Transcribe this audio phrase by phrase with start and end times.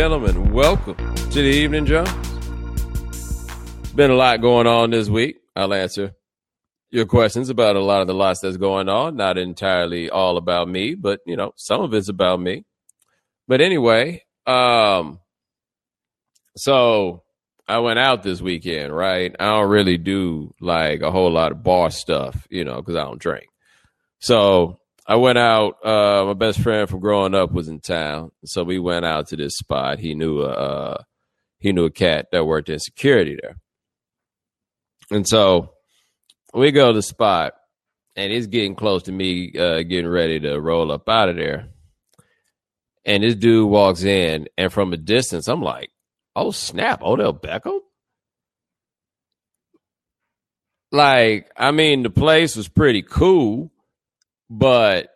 [0.00, 2.10] gentlemen, welcome to the Evening Jones.
[3.94, 5.36] Been a lot going on this week.
[5.54, 6.12] I'll answer
[6.90, 9.16] your questions about a lot of the lots that's going on.
[9.16, 12.64] Not entirely all about me, but you know, some of it's about me.
[13.46, 15.20] But anyway, um,
[16.56, 17.22] so
[17.68, 19.36] I went out this weekend, right?
[19.38, 23.02] I don't really do like a whole lot of bar stuff, you know, because I
[23.02, 23.48] don't drink.
[24.18, 24.79] So
[25.10, 25.84] I went out.
[25.84, 29.36] Uh, my best friend from growing up was in town, so we went out to
[29.36, 29.98] this spot.
[29.98, 31.02] He knew a uh,
[31.58, 33.56] he knew a cat that worked in security there,
[35.10, 35.72] and so
[36.54, 37.54] we go to the spot,
[38.14, 41.70] and it's getting close to me uh, getting ready to roll up out of there.
[43.04, 45.90] And this dude walks in, and from a distance, I'm like,
[46.36, 47.80] "Oh snap, Odell Beckham!"
[50.92, 53.72] Like, I mean, the place was pretty cool
[54.50, 55.08] but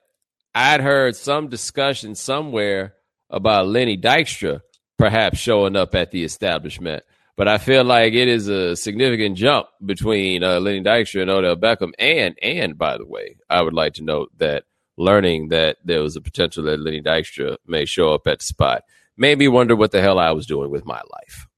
[0.54, 2.94] I'd heard some discussion somewhere
[3.28, 4.60] about Lenny Dykstra
[4.96, 7.02] perhaps showing up at the establishment.
[7.36, 11.56] But I feel like it is a significant jump between uh, Lenny Dykstra and Odell
[11.56, 11.90] Beckham.
[11.98, 14.64] And and by the way, I would like to note that
[14.96, 18.84] learning that there was a potential that Lenny Dykstra may show up at the spot
[19.16, 21.48] made me wonder what the hell I was doing with my life.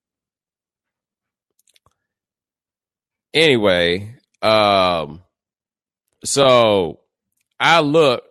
[3.35, 5.23] Anyway, um,
[6.25, 7.01] so
[7.59, 8.25] I look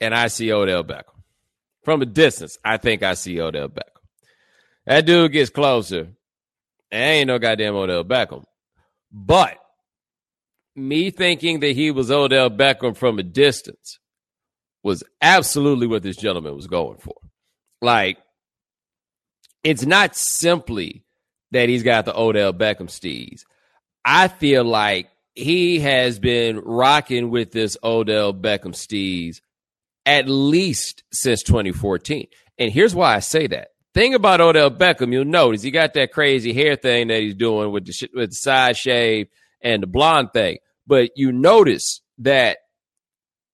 [0.00, 1.04] and I see Odell Beckham.
[1.84, 3.84] From a distance, I think I see Odell Beckham.
[4.86, 6.08] That dude gets closer.
[6.90, 8.44] And ain't no goddamn Odell Beckham.
[9.12, 9.58] But
[10.74, 13.98] me thinking that he was Odell Beckham from a distance
[14.82, 17.14] was absolutely what this gentleman was going for.
[17.82, 18.18] Like,
[19.62, 21.04] it's not simply
[21.50, 23.42] that he's got the Odell Beckham steez.
[24.04, 29.40] I feel like he has been rocking with this Odell Beckham steez
[30.06, 32.26] at least since 2014.
[32.58, 33.68] And here's why I say that.
[33.92, 37.72] Thing about Odell Beckham, you'll notice he got that crazy hair thing that he's doing
[37.72, 39.28] with the, with the side shave
[39.60, 40.58] and the blonde thing.
[40.86, 42.58] But you notice that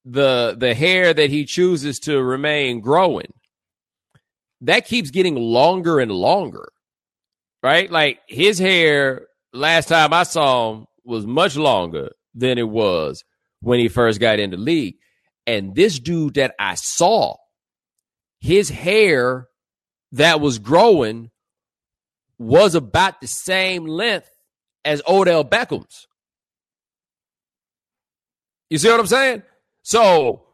[0.05, 3.33] the the hair that he chooses to remain growing
[4.61, 6.69] that keeps getting longer and longer.
[7.63, 7.91] Right?
[7.91, 13.25] Like his hair last time I saw him was much longer than it was
[13.61, 14.97] when he first got in the league.
[15.47, 17.37] And this dude that I saw,
[18.41, 19.49] his hair
[20.13, 21.31] that was growing
[22.39, 24.29] was about the same length
[24.85, 26.07] as Odell Beckham's.
[28.69, 29.43] You see what I'm saying?
[29.83, 30.47] So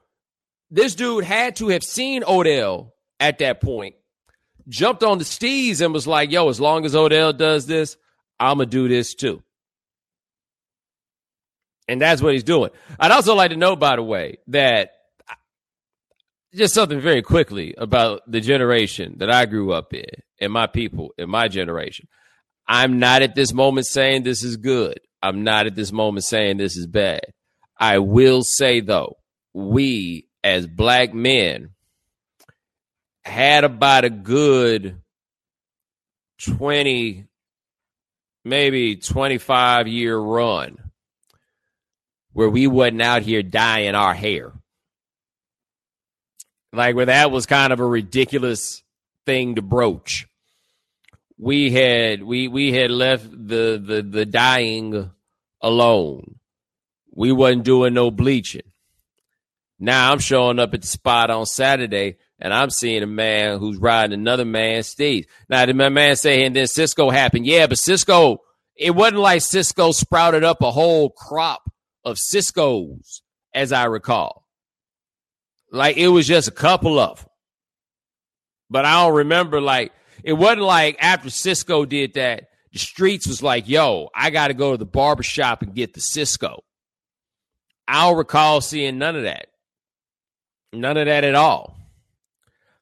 [0.70, 3.94] this dude had to have seen Odell at that point,
[4.68, 7.96] jumped on the steez and was like, yo, as long as Odell does this,
[8.38, 9.42] I'm going to do this too.
[11.92, 12.70] And that's what he's doing.
[12.98, 14.92] I'd also like to know, by the way, that
[16.54, 20.06] just something very quickly about the generation that I grew up in
[20.40, 22.08] and my people in my generation.
[22.66, 25.00] I'm not at this moment saying this is good.
[25.20, 27.20] I'm not at this moment saying this is bad.
[27.78, 29.18] I will say, though,
[29.52, 31.74] we as black men
[33.22, 34.96] had about a good
[36.40, 37.26] 20,
[38.46, 40.78] maybe 25 year run
[42.32, 44.52] where we wasn't out here dyeing our hair.
[46.72, 48.82] Like where that was kind of a ridiculous
[49.26, 50.26] thing to broach.
[51.38, 55.10] We had we we had left the the the dyeing
[55.60, 56.36] alone.
[57.14, 58.62] We wasn't doing no bleaching.
[59.78, 63.76] Now I'm showing up at the spot on Saturday and I'm seeing a man who's
[63.76, 65.26] riding another man's steez.
[65.48, 67.46] Now did my man say and then Cisco happened?
[67.46, 68.38] Yeah, but Cisco,
[68.76, 71.70] it wasn't like Cisco sprouted up a whole crop
[72.04, 73.22] of Cisco's,
[73.54, 74.46] as I recall.
[75.70, 77.28] Like it was just a couple of them.
[78.70, 83.42] But I don't remember like it wasn't like after Cisco did that, the streets was
[83.42, 86.62] like, yo, I gotta go to the barbershop and get the Cisco.
[87.86, 89.48] I don't recall seeing none of that.
[90.72, 91.76] None of that at all.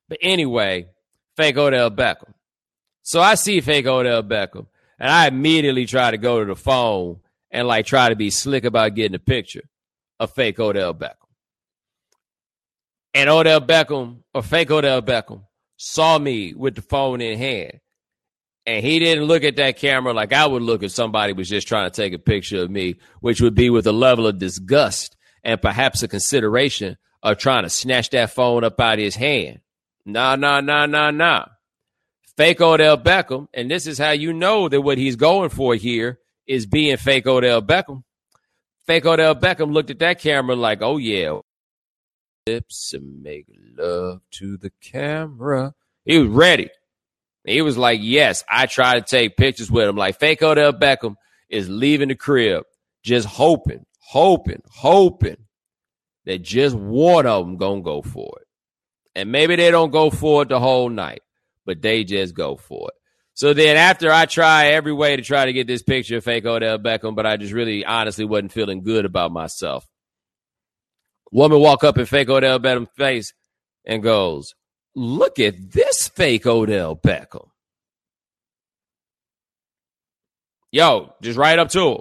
[0.08, 0.88] But anyway,
[1.37, 2.34] fake Odell Beckham.
[3.02, 4.67] So I see fake Odell Beckham,
[4.99, 7.20] and I immediately try to go to the phone
[7.50, 9.64] and like try to be slick about getting a picture
[10.19, 11.14] of fake Odell Beckham.
[13.14, 15.43] And Odell Beckham or fake Odell Beckham
[15.76, 17.81] saw me with the phone in hand.
[18.67, 21.67] And he didn't look at that camera like I would look if somebody was just
[21.67, 25.17] trying to take a picture of me, which would be with a level of disgust
[25.43, 29.61] and perhaps a consideration of trying to snatch that phone up out of his hand.
[30.05, 31.46] Nah, nah, nah, nah, nah.
[32.37, 36.19] Fake Odell Beckham, and this is how you know that what he's going for here
[36.50, 38.02] is being fake Odell Beckham.
[38.85, 41.38] Fake Odell Beckham looked at that camera like, oh yeah,
[42.44, 43.47] lips and make
[43.79, 45.75] love to the camera.
[46.05, 46.70] He was ready.
[47.44, 49.97] He was like, yes, I try to take pictures with him.
[49.97, 51.14] Like fake Odell Beckham
[51.49, 52.64] is leaving the crib,
[53.05, 55.37] just hoping, hoping, hoping
[56.25, 58.49] that just one of them gonna go for it.
[59.14, 61.23] And maybe they don't go for it the whole night,
[61.64, 63.00] but they just go for it.
[63.35, 66.44] So then after I try every way to try to get this picture of fake
[66.44, 69.87] Odell Beckham, but I just really honestly wasn't feeling good about myself.
[71.32, 73.32] Woman walk up in fake Odell Beckham face
[73.85, 74.55] and goes,
[74.94, 77.49] look at this fake Odell Beckham.
[80.73, 82.00] Yo, just right up to him.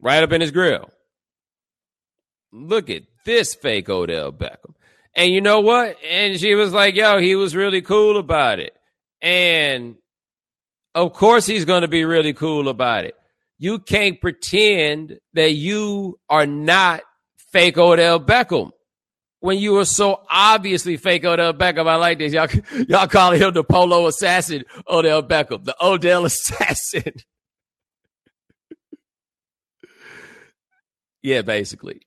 [0.00, 0.90] Right up in his grill.
[2.52, 4.74] Look at this fake Odell Beckham.
[5.14, 5.96] And you know what?
[6.04, 8.74] And she was like, yo, he was really cool about it.
[9.22, 9.96] And
[10.94, 13.14] of course, he's going to be really cool about it.
[13.58, 17.02] You can't pretend that you are not
[17.52, 18.70] fake Odell Beckham
[19.40, 21.86] when you were so obviously fake Odell Beckham.
[21.86, 22.32] I like this.
[22.32, 22.48] Y'all,
[22.88, 27.12] y'all calling him the polo assassin, Odell Beckham, the Odell assassin.
[31.22, 32.00] yeah, basically.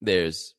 [0.00, 0.54] There's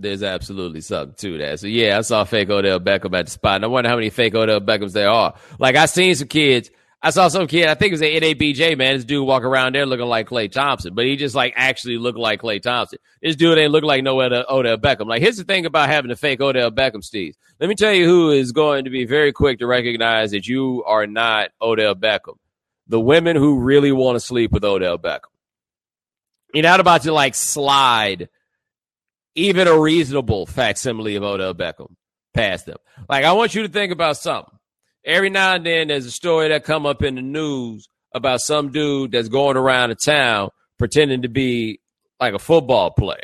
[0.00, 1.60] there's absolutely something to that.
[1.60, 3.56] So yeah, I saw fake Odell Beckham at the spot.
[3.56, 5.34] And I wonder how many fake Odell Beckhams there are.
[5.58, 6.70] Like I seen some kids.
[7.00, 7.68] I saw some kid.
[7.68, 8.96] I think it was an NABJ man.
[8.96, 12.18] This dude walk around there looking like Klay Thompson, but he just like actually looked
[12.18, 12.98] like Klay Thompson.
[13.22, 15.06] This dude ain't look like no Odell Beckham.
[15.06, 17.36] Like here's the thing about having a fake Odell Beckham, Steve.
[17.60, 20.84] Let me tell you who is going to be very quick to recognize that you
[20.86, 22.36] are not Odell Beckham.
[22.88, 25.30] The women who really want to sleep with Odell Beckham.
[26.54, 28.28] You're not about to like slide
[29.38, 31.94] even a reasonable facsimile of Odell Beckham
[32.34, 32.76] past them.
[33.08, 34.54] Like I want you to think about something.
[35.04, 38.72] Every now and then there's a story that come up in the news about some
[38.72, 41.80] dude that's going around the town pretending to be
[42.20, 43.22] like a football player.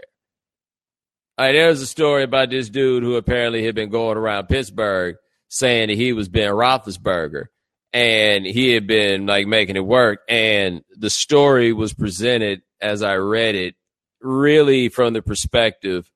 [1.38, 5.17] Right, there's a story about this dude who apparently had been going around Pittsburgh
[5.49, 7.46] saying that he was Ben Roethlisberger
[7.93, 10.20] and he had been like making it work.
[10.28, 13.75] And the story was presented as I read it
[14.24, 16.10] really from the perspective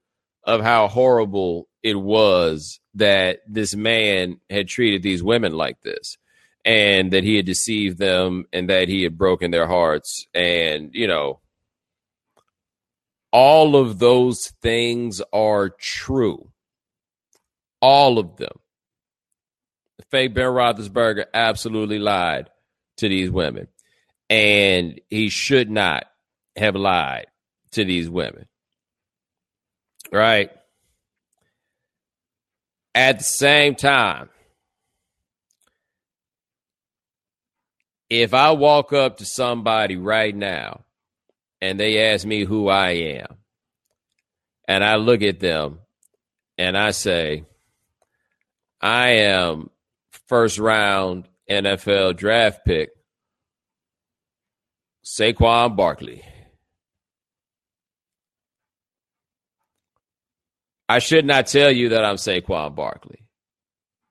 [0.45, 6.17] of how horrible it was that this man had treated these women like this
[6.65, 11.07] and that he had deceived them and that he had broken their hearts and you
[11.07, 11.41] know
[13.33, 16.51] all of those things are true.
[17.81, 18.59] All of them.
[20.11, 22.49] Fake ben roethlisberger absolutely lied
[22.97, 23.69] to these women
[24.31, 26.05] and he should not
[26.57, 27.27] have lied
[27.73, 28.47] to these women.
[30.13, 30.51] Right?
[32.95, 34.31] At the same time,
[38.11, 40.85] if I walk up to somebody right now
[41.61, 43.37] and they ask me who I am,
[44.67, 45.81] and I look at them
[46.57, 47.45] and I say,
[48.81, 49.71] I am
[50.27, 52.91] first round NFL draft pick,
[55.05, 56.23] Saquon Barkley.
[60.89, 63.27] I should not tell you that I'm Saquon Barkley.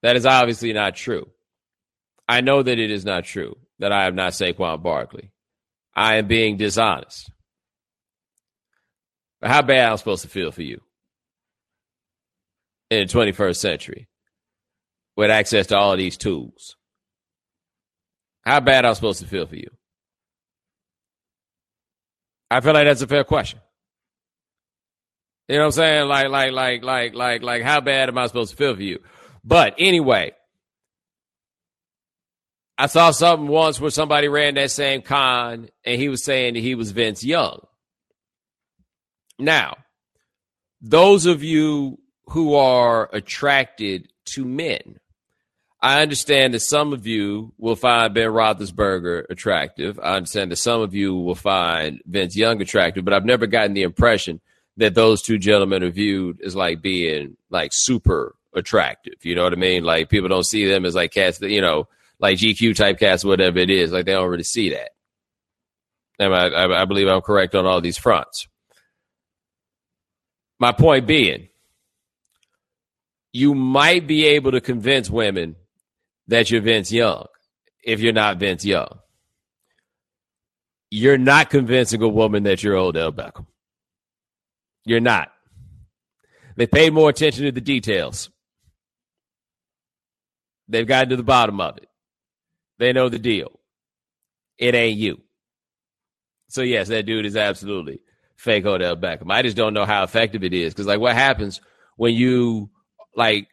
[0.03, 1.27] That is obviously not true.
[2.29, 5.31] I know that it is not true that I am not Saquon Barkley.
[5.95, 7.31] I am being dishonest.
[9.41, 10.81] But how bad I'm supposed to feel for you
[12.89, 14.07] in the 21st century
[15.15, 16.75] with access to all of these tools?
[18.45, 19.69] How bad I'm supposed to feel for you?
[22.49, 23.59] I feel like that's a fair question.
[25.47, 26.07] You know what I'm saying?
[26.07, 28.99] Like, like, like, like, like, like, how bad am I supposed to feel for you?
[29.45, 30.33] But anyway,
[32.77, 36.59] I saw something once where somebody ran that same con and he was saying that
[36.59, 37.65] he was Vince Young.
[39.39, 39.77] Now,
[40.81, 44.99] those of you who are attracted to men,
[45.81, 49.99] I understand that some of you will find Ben Roethlisberger attractive.
[50.01, 53.73] I understand that some of you will find Vince Young attractive, but I've never gotten
[53.73, 54.41] the impression
[54.77, 59.13] that those two gentlemen are viewed as like being like super attractive.
[59.23, 59.83] You know what I mean?
[59.83, 61.87] Like people don't see them as like cats that, you know,
[62.19, 63.91] like GQ type cats, whatever it is.
[63.91, 64.91] Like they don't really see that.
[66.19, 68.47] And I, I, believe I'm correct on all these fronts.
[70.59, 71.49] My point being,
[73.31, 75.55] you might be able to convince women
[76.27, 77.27] that you're Vince Young
[77.83, 78.99] if you're not Vince Young.
[80.89, 83.45] You're not convincing a woman that you're Odell Beckham.
[84.87, 85.33] You're not.
[86.55, 88.29] They paid more attention to the details.
[90.69, 91.89] They've gotten to the bottom of it.
[92.79, 93.59] They know the deal.
[94.57, 95.21] It ain't you.
[96.47, 97.99] So yes, that dude is absolutely
[98.37, 99.29] fake Odell Beckham.
[99.29, 101.59] I just don't know how effective it is because, like, what happens
[101.97, 102.69] when you
[103.13, 103.49] like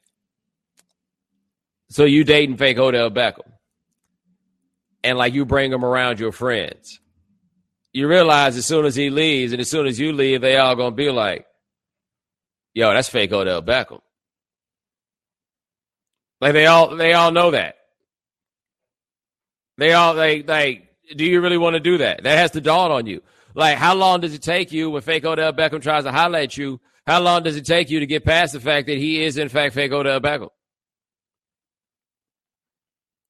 [1.88, 3.50] So you dating fake Odell Beckham.
[5.02, 7.00] And like you bring him around your friends.
[7.94, 10.74] You realize as soon as he leaves and as soon as you leave, they all
[10.74, 11.46] gonna be like,
[12.74, 14.00] yo, that's fake Odell Beckham.
[16.40, 17.76] Like they all they all know that.
[19.78, 22.24] They all they like, do you really want to do that?
[22.24, 23.22] That has to dawn on you.
[23.54, 26.80] Like, how long does it take you when fake Odell Beckham tries to highlight you?
[27.06, 29.48] How long does it take you to get past the fact that he is in
[29.48, 30.48] fact fake Odell Beckham?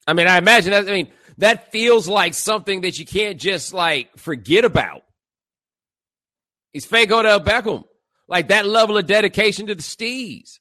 [0.06, 0.88] I mean, I imagine that.
[0.88, 5.02] I mean, that feels like something that you can't just like forget about.
[6.72, 7.84] He's fake Odell Beckham.
[8.28, 10.58] Like that level of dedication to the Stees.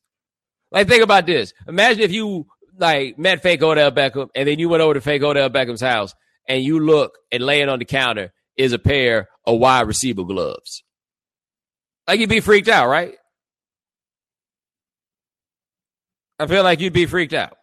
[0.71, 1.53] Like, think about this.
[1.67, 5.21] Imagine if you like met fake Odell Beckham and then you went over to fake
[5.21, 6.13] Odell Beckham's house
[6.47, 10.83] and you look and laying on the counter is a pair of wide receiver gloves.
[12.07, 13.13] Like you'd be freaked out, right?
[16.39, 17.55] I feel like you'd be freaked out.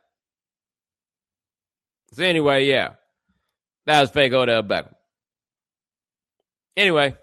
[2.12, 2.94] So anyway, yeah.
[3.86, 4.94] That was fake Odell Beckham.
[6.76, 7.16] Anyway,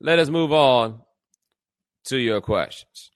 [0.00, 1.00] let us move on
[2.04, 3.10] to your questions.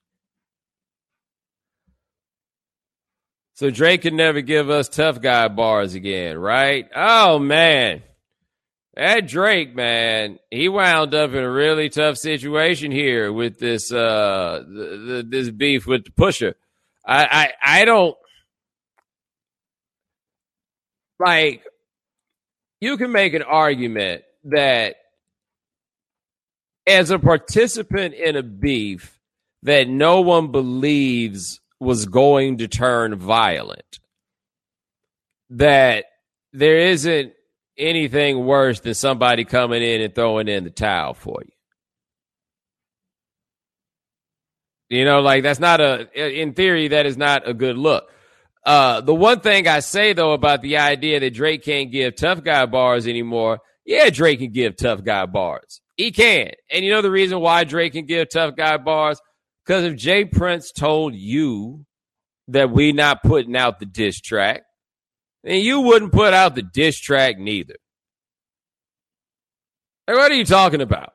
[3.55, 6.89] So Drake can never give us tough guy bars again, right?
[6.95, 8.03] Oh man.
[8.97, 14.65] That Drake, man, he wound up in a really tough situation here with this uh
[14.67, 16.55] this beef with the Pusha.
[17.07, 18.17] I, I I don't
[21.19, 21.63] like
[22.81, 24.97] you can make an argument that
[26.87, 29.21] as a participant in a beef
[29.63, 34.01] that no one believes was going to turn violent,
[35.51, 36.07] that
[36.53, 37.33] there isn't
[37.77, 41.53] anything worse than somebody coming in and throwing in the towel for you.
[44.99, 48.11] You know, like that's not a, in theory, that is not a good look.
[48.65, 52.45] Uh, the one thing I say though about the idea that Drake can't give tough
[52.45, 55.81] guy bars anymore, yeah, Drake can give tough guy bars.
[55.97, 56.51] He can.
[56.71, 59.21] And you know the reason why Drake can give tough guy bars?
[59.65, 60.25] Because if J.
[60.25, 61.85] Prince told you
[62.49, 64.63] that we not putting out the diss track,
[65.45, 67.77] then you wouldn't put out the diss track neither.
[70.09, 71.13] Like, what are you talking about?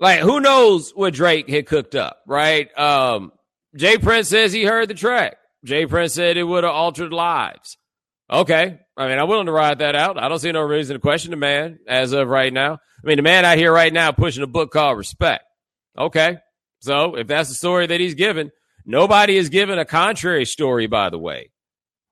[0.00, 2.76] Like, who knows what Drake had cooked up, right?
[2.76, 3.30] Um,
[3.74, 3.98] J.
[3.98, 5.36] Prince says he heard the track.
[5.64, 5.86] J.
[5.86, 7.78] Prince said it would have altered lives.
[8.30, 8.78] Okay.
[8.96, 10.18] I mean, I'm willing to ride that out.
[10.18, 12.74] I don't see no reason to question the man as of right now.
[12.74, 15.44] I mean, the man out here right now pushing a book called Respect.
[15.96, 16.38] Okay.
[16.80, 18.50] So if that's the story that he's given,
[18.84, 21.50] nobody is given a contrary story, by the way.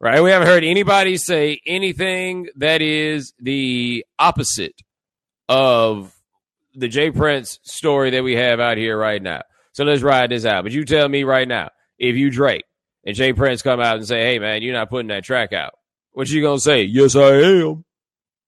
[0.01, 0.23] Right?
[0.23, 4.81] We haven't heard anybody say anything that is the opposite
[5.49, 6.15] of
[6.75, 7.11] the J.
[7.11, 9.43] Prince story that we have out here right now.
[9.81, 10.65] So let's ride this out.
[10.65, 12.67] But you tell me right now, if you Drake
[13.03, 13.33] and J.
[13.33, 15.73] Prince come out and say, hey, man, you're not putting that track out,
[16.13, 16.83] what you to say?
[16.83, 17.87] Yes, I am.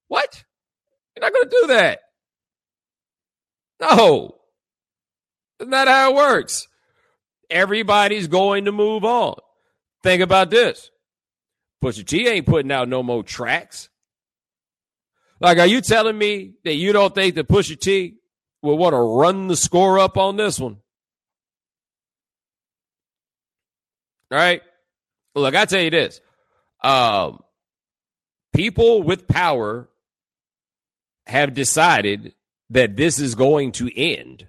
[0.08, 0.44] What?
[1.16, 2.00] You're not to do that.
[3.80, 4.34] No.
[5.58, 6.68] Not how it works.
[7.48, 9.36] Everybody's going to move on.
[10.02, 10.90] Think about this.
[11.82, 13.88] Pusha T ain't putting out no more tracks.
[15.40, 18.16] Like, are you telling me that you don't think that Pusha T
[18.60, 20.76] will want to run the score up on this one?
[24.21, 24.62] All right.
[25.34, 26.20] Look, I tell you this.
[26.82, 27.40] Um,
[28.52, 29.88] people with power
[31.26, 32.34] have decided
[32.70, 34.46] that this is going to end.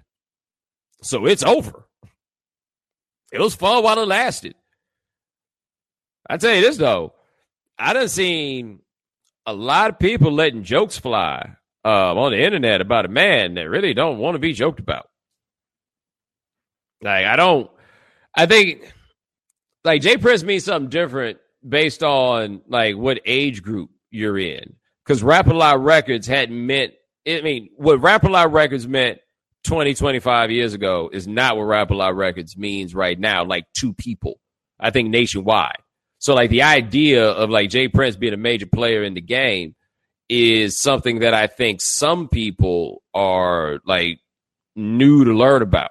[1.02, 1.86] So it's over.
[3.32, 4.54] It was fun while it lasted.
[6.28, 7.12] I tell you this though,
[7.78, 8.80] I done seen
[9.46, 13.68] a lot of people letting jokes fly uh, on the internet about a man that
[13.68, 15.10] really don't want to be joked about.
[17.02, 17.70] Like I don't,
[18.34, 18.92] I think
[19.84, 20.16] like J.
[20.16, 24.76] Prince means something different based on like what age group you're in.
[25.04, 26.94] Because Rap a Lot Records hadn't meant,
[27.28, 29.18] I mean, what Rap a Lot Records meant
[29.64, 33.66] 20, 25 years ago is not what Rap a Lot Records means right now, like
[33.74, 34.40] two people,
[34.80, 35.76] I think nationwide.
[36.18, 37.88] So like the idea of like J.
[37.88, 39.74] Prince being a major player in the game
[40.30, 44.20] is something that I think some people are like
[44.74, 45.90] new to learn about.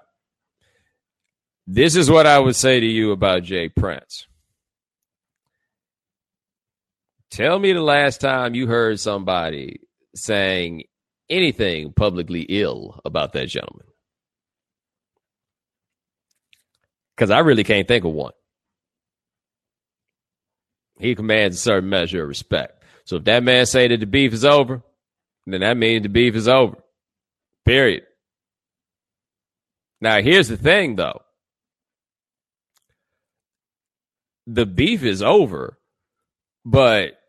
[1.65, 3.69] This is what I would say to you about J.
[3.69, 4.27] Prince.
[7.31, 9.79] Tell me the last time you heard somebody
[10.13, 10.83] saying
[11.29, 13.87] anything publicly ill about that gentleman.
[17.15, 18.33] Because I really can't think of one.
[20.99, 22.83] He commands a certain measure of respect.
[23.05, 24.83] So if that man say that the beef is over,
[25.47, 26.77] then that means the beef is over.
[27.65, 28.03] Period.
[29.99, 31.22] Now here's the thing though.
[34.47, 35.77] The beef is over.
[36.65, 37.19] But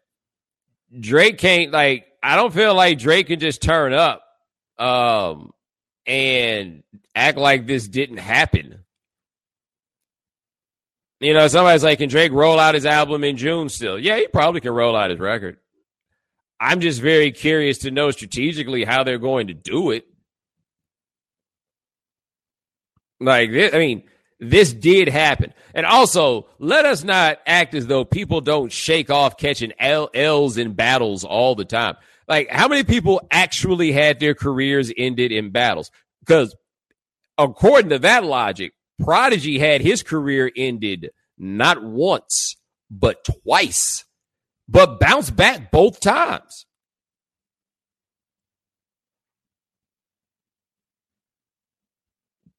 [0.98, 4.22] Drake can't like I don't feel like Drake can just turn up
[4.78, 5.52] um
[6.06, 6.82] and
[7.14, 8.80] act like this didn't happen.
[11.20, 13.98] You know, somebody's like, can Drake roll out his album in June still?
[13.98, 15.56] Yeah, he probably can roll out his record.
[16.60, 20.06] I'm just very curious to know strategically how they're going to do it.
[23.20, 24.04] Like I mean,
[24.40, 25.52] this did happen.
[25.74, 30.58] And also, let us not act as though people don't shake off catching L- L's
[30.58, 31.96] in battles all the time.
[32.28, 35.90] Like, how many people actually had their careers ended in battles?
[36.20, 36.56] Because
[37.38, 38.72] according to that logic,
[39.02, 42.56] Prodigy had his career ended not once,
[42.90, 44.04] but twice,
[44.68, 46.66] but bounced back both times.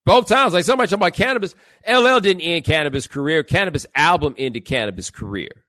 [0.06, 1.56] Both times, like somebody talking about Canibus.
[1.88, 3.44] LL didn't end Canibus career.
[3.44, 5.66] Canibus album ended Canibus career.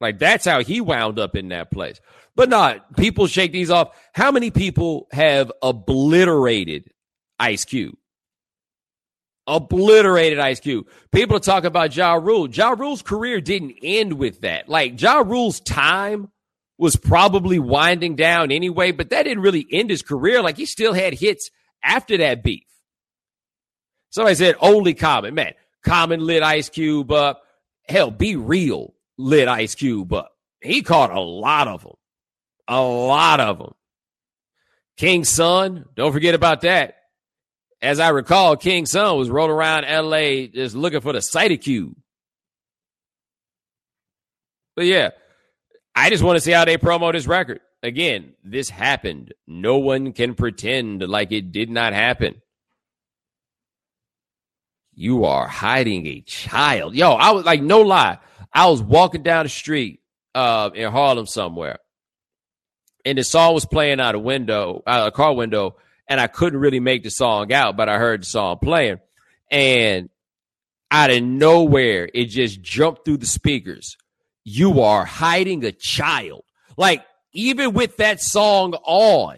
[0.00, 2.00] Like that's how he wound up in that place.
[2.36, 3.96] But not people shake these off.
[4.12, 6.90] How many people have obliterated
[7.40, 7.96] Ice Cube?
[9.48, 10.86] Obliterated Ice Cube.
[11.12, 12.48] People are talking about Ja Rule.
[12.48, 14.68] Ja Rule's career didn't end with that.
[14.68, 16.30] Like Ja Rule's time
[16.78, 20.42] was probably winding down anyway, but that didn't really end his career.
[20.42, 21.50] Like he still had hits
[21.82, 22.64] after that beef.
[24.16, 25.34] Somebody said only Common.
[25.34, 25.52] Man,
[25.84, 27.42] Common lit Ice Cube up.
[27.86, 30.32] Hell, B-Real lit Ice Cube up.
[30.62, 31.96] He caught a lot of them.
[32.66, 33.74] A lot of them.
[34.96, 36.96] King Sun, don't forget about that.
[37.82, 41.94] As I recall, King Sun was rolling around LA just looking for the City Cube.
[44.76, 45.10] But yeah,
[45.94, 47.60] I just want to see how they promote this record.
[47.82, 49.34] Again, this happened.
[49.46, 52.40] No one can pretend like it did not happen.
[54.96, 56.94] You are hiding a child.
[56.94, 58.18] Yo, I was like, no lie.
[58.52, 60.00] I was walking down the street
[60.34, 61.78] uh, in Harlem somewhere,
[63.04, 65.76] and the song was playing out a window, out a car window,
[66.08, 68.98] and I couldn't really make the song out, but I heard the song playing,
[69.50, 70.08] and
[70.90, 73.98] out of nowhere, it just jumped through the speakers.
[74.44, 76.44] You are hiding a child.
[76.78, 79.36] Like even with that song on,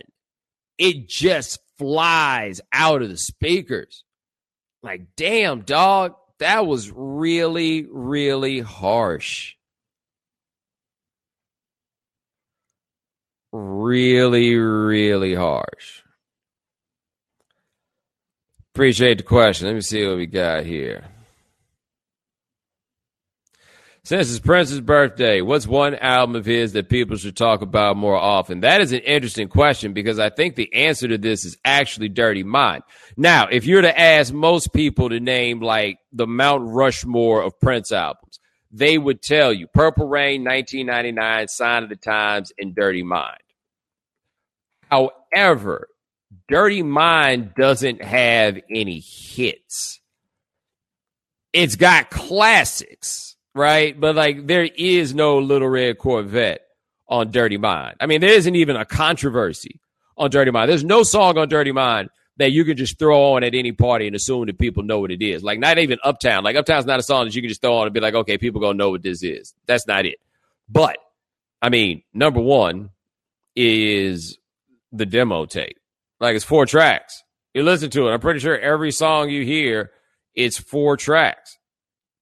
[0.78, 4.04] it just flies out of the speakers.
[4.88, 9.54] Like, damn, dog, that was really, really harsh.
[13.52, 16.00] Really, really harsh.
[18.74, 19.66] Appreciate the question.
[19.66, 21.04] Let me see what we got here.
[24.08, 28.16] Since it's Prince's birthday, what's one album of his that people should talk about more
[28.16, 28.60] often?
[28.60, 32.42] That is an interesting question because I think the answer to this is actually Dirty
[32.42, 32.84] Mind.
[33.18, 37.60] Now, if you were to ask most people to name like the Mount Rushmore of
[37.60, 38.40] Prince albums,
[38.70, 43.36] they would tell you Purple Rain, 1999, Sign of the Times, and Dirty Mind.
[44.90, 45.86] However,
[46.48, 50.00] Dirty Mind doesn't have any hits.
[51.52, 53.27] It's got classics
[53.58, 53.98] right?
[53.98, 56.62] But like there is no little red Corvette
[57.08, 57.96] on Dirty Mind.
[58.00, 59.80] I mean, there isn't even a controversy
[60.16, 60.70] on Dirty Mind.
[60.70, 64.06] There's no song on Dirty Mind that you can just throw on at any party
[64.06, 65.42] and assume that people know what it is.
[65.42, 66.44] Like not even Uptown.
[66.44, 68.38] Like Uptown's not a song that you can just throw on and be like, okay,
[68.38, 69.54] people gonna know what this is.
[69.66, 70.18] That's not it.
[70.68, 70.98] But
[71.60, 72.90] I mean, number one
[73.56, 74.38] is
[74.92, 75.78] the demo tape.
[76.20, 77.24] Like it's four tracks.
[77.54, 78.12] You listen to it.
[78.12, 79.90] I'm pretty sure every song you hear,
[80.34, 81.57] it's four tracks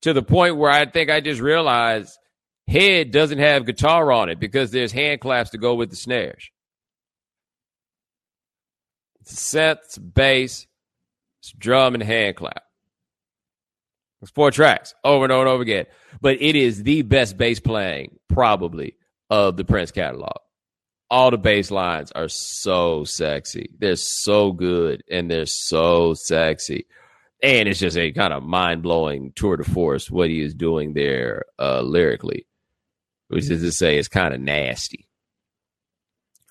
[0.07, 2.17] to the point where I think I just realized
[2.69, 6.49] head doesn't have guitar on it because there's hand claps to go with the snares.
[9.21, 10.69] It's synth, it's bass,
[11.59, 12.63] drum and hand clap.
[14.23, 15.87] It's four tracks over and over and over again.
[16.21, 18.95] But it is the best bass playing, probably,
[19.29, 20.37] of the Prince catalog.
[21.11, 23.71] All the bass lines are so sexy.
[23.77, 26.87] They're so good and they're so sexy
[27.47, 30.95] and it's just a kind of mind blowing tour de force what he is doing
[30.95, 32.45] there uh, lyrically,
[33.29, 35.07] which is to say, it's kind of nasty.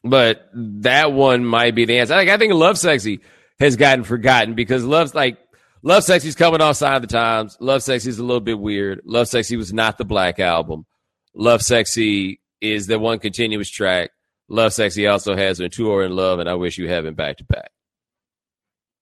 [0.06, 2.16] But that one might be the answer.
[2.16, 3.20] Like, I think Love Sexy
[3.60, 5.38] has gotten forgotten because Love's like
[5.84, 7.58] Lovesexy's coming off Sign of the Times.
[7.58, 9.02] Lovesexy is a little bit weird.
[9.04, 10.86] Love Sexy was not the Black album.
[11.34, 14.12] Love Sexy is the one continuous track.
[14.48, 17.38] Love Sexy also has a 2 R in Love, and I Wish U Heaven back
[17.38, 17.72] to back.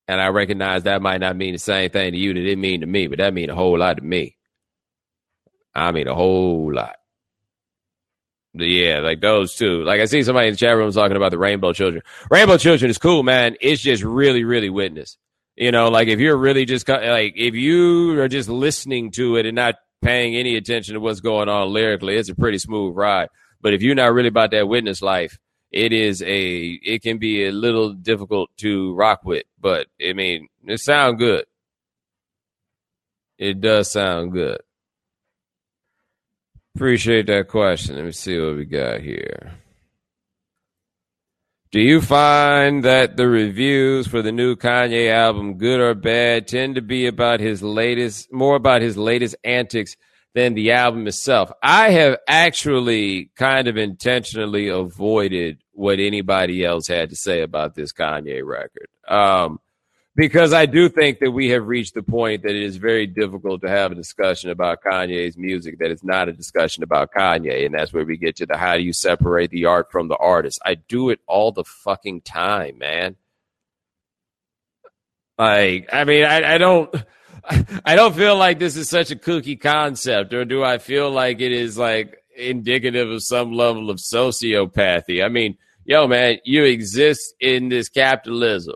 [0.07, 2.81] And I recognize that might not mean the same thing to you that it mean
[2.81, 4.35] to me, but that mean a whole lot to me.
[5.73, 6.95] I mean a whole lot.
[8.53, 9.83] But yeah, like those two.
[9.83, 12.03] Like I see somebody in the chat room talking about the Rainbow Children.
[12.29, 13.55] Rainbow Children is cool, man.
[13.61, 15.17] It's just really, really witness.
[15.55, 19.45] You know, like if you're really just like if you are just listening to it
[19.45, 23.29] and not paying any attention to what's going on lyrically, it's a pretty smooth ride.
[23.61, 25.39] But if you're not really about that witness life,
[25.73, 29.43] it is a it can be a little difficult to rock with.
[29.59, 31.45] But I mean, it sounds good.
[33.37, 34.61] It does sound good.
[36.75, 37.95] Appreciate that question.
[37.95, 39.53] Let me see what we got here.
[41.71, 46.75] Do you find that the reviews for the new Kanye album, good or bad, tend
[46.75, 49.95] to be about his latest, more about his latest antics
[50.35, 51.51] than the album itself?
[51.63, 57.91] I have actually kind of intentionally avoided what anybody else had to say about this
[57.91, 58.87] Kanye record.
[59.07, 59.59] Um,
[60.15, 63.61] because I do think that we have reached the point that it is very difficult
[63.61, 67.65] to have a discussion about Kanye's music that is not a discussion about Kanye.
[67.65, 70.17] And that's where we get to the how do you separate the art from the
[70.17, 70.61] artist.
[70.63, 73.15] I do it all the fucking time, man.
[75.39, 76.93] Like, I mean, I, I don't.
[77.85, 81.41] I don't feel like this is such a kooky concept, or do I feel like
[81.41, 85.23] it is like indicative of some level of sociopathy?
[85.23, 88.75] I mean, yo, man, you exist in this capitalism.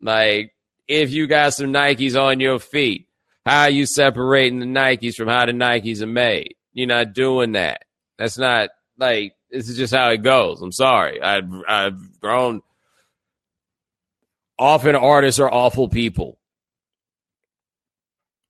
[0.00, 0.52] Like,
[0.88, 3.08] if you got some Nikes on your feet,
[3.44, 6.54] how are you separating the Nikes from how the Nikes are made?
[6.72, 7.82] You're not doing that.
[8.18, 10.60] That's not like this is just how it goes.
[10.60, 11.20] I'm sorry.
[11.22, 12.62] I've I've grown.
[14.58, 16.38] Often artists are awful people.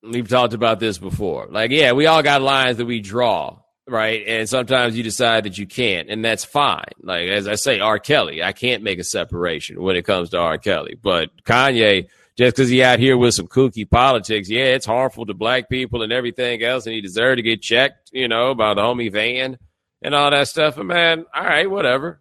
[0.03, 1.49] We've talked about this before.
[1.51, 4.23] Like, yeah, we all got lines that we draw, right?
[4.27, 6.85] And sometimes you decide that you can't, and that's fine.
[7.03, 7.99] Like as I say, R.
[7.99, 10.59] Kelly, I can't make a separation when it comes to R.
[10.59, 15.25] Kelly, but Kanye just because he out here with some kooky politics, yeah, it's harmful
[15.25, 18.75] to black people and everything else, and he deserved to get checked, you know, by
[18.75, 19.59] the homie van
[20.03, 20.77] and all that stuff.
[20.77, 22.21] And man, all right, whatever,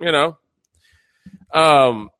[0.00, 0.36] you know.
[1.54, 2.10] Um,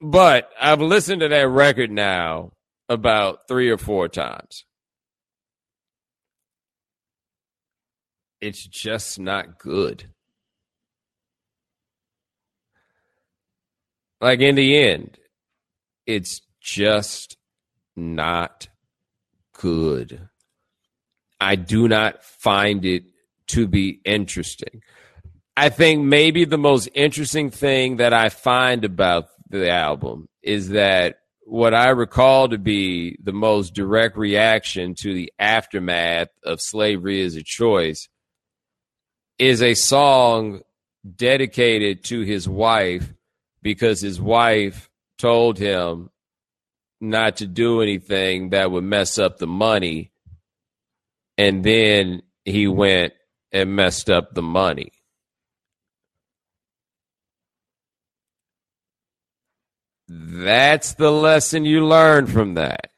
[0.00, 2.52] but I've listened to that record now
[2.88, 4.64] about three or four times.
[8.40, 10.10] It's just not good.
[14.20, 15.18] Like in the end,
[16.06, 17.36] it's just
[17.96, 18.68] not
[19.52, 20.28] good.
[21.40, 23.04] I do not find it
[23.48, 24.82] to be interesting.
[25.56, 31.18] I think maybe the most interesting thing that I find about the album is that
[31.44, 37.36] what I recall to be the most direct reaction to the aftermath of slavery as
[37.36, 38.08] a choice
[39.38, 40.62] is a song
[41.16, 43.12] dedicated to his wife
[43.62, 46.10] because his wife told him
[47.00, 50.10] not to do anything that would mess up the money.
[51.36, 53.12] And then he went
[53.52, 54.92] and messed up the money.
[60.08, 62.90] That's the lesson you learn from that.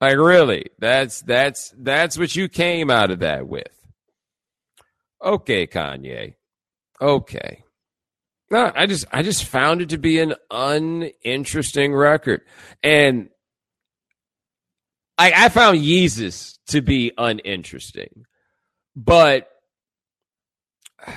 [0.00, 3.77] Like really, that's that's that's what you came out of that with.
[5.22, 6.34] Okay, Kanye.
[7.00, 7.64] Okay.
[8.50, 12.40] No, I just I just found it to be an uninteresting record,
[12.82, 13.28] and
[15.18, 18.24] I, I found Yeezus to be uninteresting,
[18.96, 19.50] but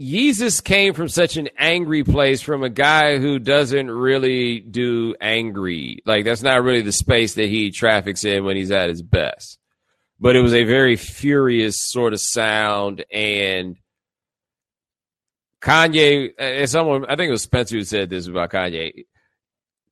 [0.00, 5.98] Yeezus came from such an angry place from a guy who doesn't really do angry.
[6.04, 9.59] Like that's not really the space that he traffics in when he's at his best.
[10.20, 13.76] But it was a very furious sort of sound and
[15.62, 19.04] Kanye, and someone, I think it was Spencer who said this about Kanye.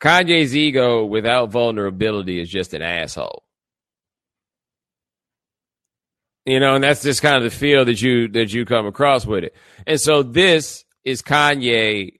[0.00, 3.44] Kanye's ego without vulnerability is just an asshole.
[6.46, 9.26] You know, and that's just kind of the feel that you that you come across
[9.26, 9.54] with it.
[9.86, 12.12] And so this is Kanye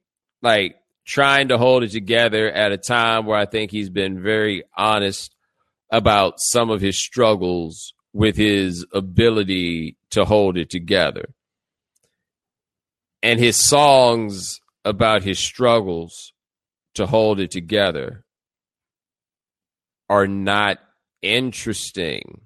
[0.42, 4.64] like trying to hold it together at a time where I think he's been very
[4.76, 5.34] honest
[5.90, 11.26] about some of his struggles with his ability to hold it together
[13.22, 16.32] and his songs about his struggles
[16.94, 18.24] to hold it together
[20.08, 20.78] are not
[21.20, 22.42] interesting.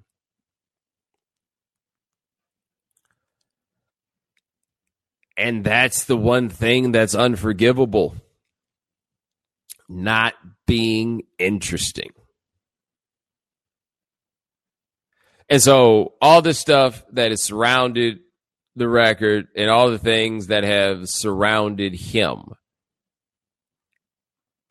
[5.37, 8.15] And that's the one thing that's unforgivable
[9.89, 10.33] not
[10.65, 12.11] being interesting.
[15.53, 18.21] And so, all this stuff that has surrounded
[18.75, 22.53] the record and all the things that have surrounded him.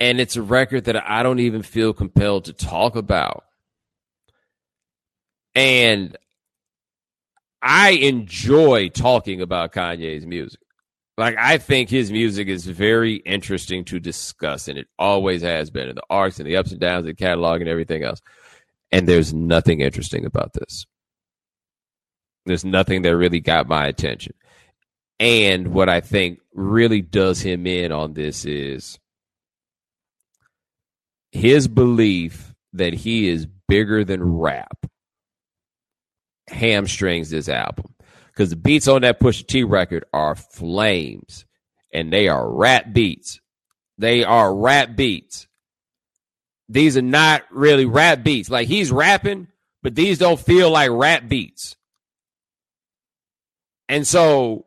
[0.01, 3.45] And it's a record that I don't even feel compelled to talk about.
[5.55, 6.17] And
[7.63, 10.59] I enjoy talking about Kanye's music.
[11.17, 15.91] Like I think his music is very interesting to discuss, and it always has been
[15.91, 18.21] in the arcs and the ups and downs of the catalog and everything else.
[18.93, 20.87] And there's nothing interesting about this.
[22.47, 24.35] There's nothing that really got my attention.
[25.19, 28.99] And what I think really does him in on this is
[31.31, 34.87] his belief that he is bigger than rap
[36.49, 37.95] hamstrings this album
[38.27, 41.45] because the beats on that Pusha T record are flames
[41.93, 43.41] and they are rap beats.
[43.99, 45.47] They are rap beats.
[46.73, 48.49] These are not really rap beats.
[48.49, 49.49] Like he's rapping,
[49.83, 51.77] but these don't feel like rap beats.
[53.91, 54.65] And so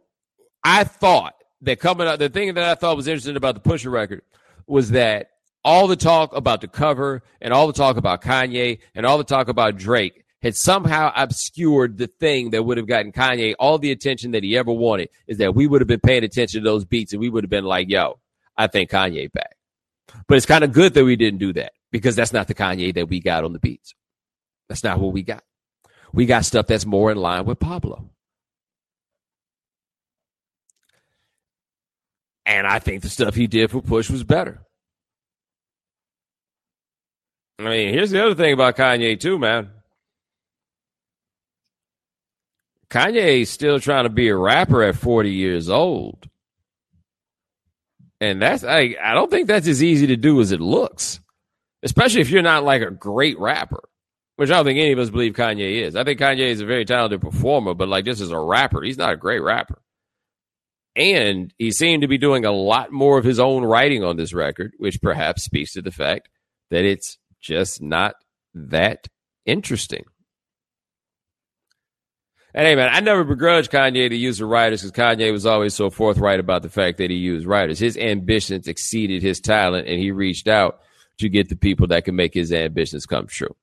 [0.64, 3.92] I thought that coming up, the thing that I thought was interesting about the Pusha
[3.92, 4.22] record
[4.68, 5.32] was that
[5.64, 9.24] all the talk about the cover and all the talk about Kanye and all the
[9.24, 13.90] talk about Drake had somehow obscured the thing that would have gotten Kanye all the
[13.90, 16.86] attention that he ever wanted is that we would have been paying attention to those
[16.86, 18.20] beats and we would have been like, yo,
[18.56, 19.56] I think Kanye back.
[20.28, 22.94] But it's kind of good that we didn't do that because that's not the Kanye
[22.96, 23.96] that we got on the beats.
[24.68, 25.44] That's not what we got.
[26.12, 28.10] We got stuff that's more in line with Pablo.
[32.46, 34.62] And I think the stuff he did for Push was better.
[37.60, 39.72] I mean, here's the other thing about Kanye, too, man.
[42.90, 46.30] Kanye's still trying to be a rapper at 40 years old.
[48.20, 51.20] And that's I I don't think that's as easy to do as it looks.
[51.86, 53.88] Especially if you're not like a great rapper.
[54.38, 55.96] Which I don't think any of us believe Kanye is.
[55.96, 58.82] I think Kanye is a very talented performer, but like this is a rapper.
[58.82, 59.82] He's not a great rapper.
[60.94, 64.34] And he seemed to be doing a lot more of his own writing on this
[64.34, 66.28] record, which perhaps speaks to the fact
[66.70, 68.16] that it's just not
[68.54, 69.08] that
[69.46, 70.04] interesting.
[72.54, 75.74] And hey, man, I never begrudged Kanye to use the writers because Kanye was always
[75.74, 77.80] so forthright about the fact that he used writers.
[77.80, 80.80] His ambitions exceeded his talent, and he reached out
[81.18, 83.56] to get the people that can make his ambitions come true.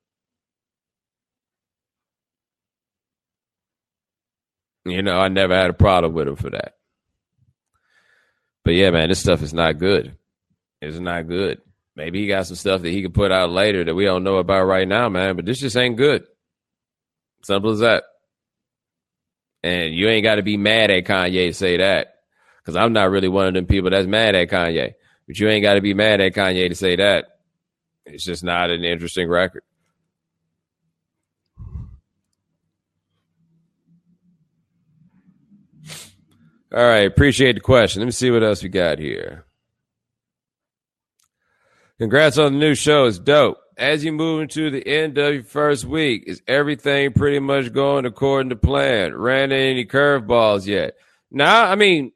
[4.85, 6.75] You know, I never had a problem with him for that.
[8.65, 10.17] But yeah, man, this stuff is not good.
[10.81, 11.61] It's not good.
[11.95, 14.37] Maybe he got some stuff that he can put out later that we don't know
[14.37, 15.35] about right now, man.
[15.35, 16.25] But this just ain't good.
[17.43, 18.03] Simple as that.
[19.63, 22.15] And you ain't got to be mad at Kanye to say that.
[22.61, 24.93] Because I'm not really one of them people that's mad at Kanye.
[25.27, 27.32] But you ain't got to be mad at Kanye to say that.
[28.05, 29.63] It's just not an interesting record.
[36.75, 38.01] All right, appreciate the question.
[38.01, 39.45] Let me see what else we got here.
[41.99, 43.05] Congrats on the new show.
[43.05, 47.39] It's dope as you move into the end of your first week, is everything pretty
[47.39, 49.15] much going according to plan?
[49.15, 50.95] Ran into any curveballs yet?
[51.31, 52.11] Nah, I mean,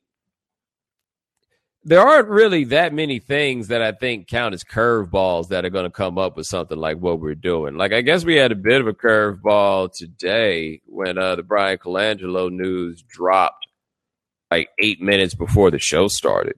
[1.87, 5.85] there aren't really that many things that I think count as curveballs that are going
[5.85, 7.75] to come up with something like what we're doing.
[7.75, 11.77] Like, I guess we had a bit of a curveball today when uh, the Bryan
[11.77, 13.67] Colangelo news dropped
[14.51, 16.55] like eight minutes before the show started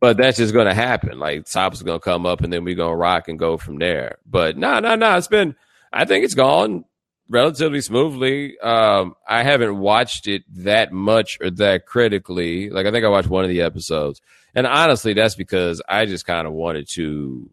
[0.00, 1.18] but that's just going to happen.
[1.18, 3.56] Like top's are going to come up, and then we're going to rock and go
[3.56, 4.18] from there.
[4.26, 5.16] But no, no, no.
[5.16, 5.56] It's been.
[5.92, 6.84] I think it's gone
[7.28, 8.58] relatively smoothly.
[8.58, 12.70] Um, I haven't watched it that much or that critically.
[12.70, 14.20] Like I think I watched one of the episodes,
[14.54, 17.50] and honestly, that's because I just kind of wanted to